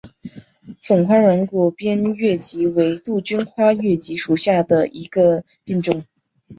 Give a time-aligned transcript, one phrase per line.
[0.81, 6.03] 粉花软骨边越桔为杜鹃花科越桔属下的一个变种。